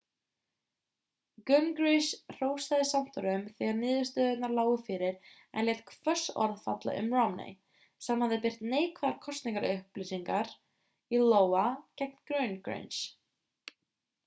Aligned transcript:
gingrich 1.49 2.07
hrósaði 2.35 2.85
santorum 2.91 3.41
þegar 3.59 3.75
niðurstöðurnar 3.81 4.55
lágu 4.59 4.79
fyrir 4.87 5.35
en 5.61 5.67
lét 5.69 5.83
hvöss 5.97 6.31
orð 6.45 6.63
falla 6.67 6.95
um 7.01 7.13
romney 7.17 7.53
sem 8.07 8.23
hafði 8.27 8.39
birt 8.47 8.63
neikvæðar 8.71 9.19
kosningaauglýsingar 9.27 10.49
í 10.55 11.21
iowa 11.27 11.67
gegn 12.03 12.17
gingrich 12.33 13.03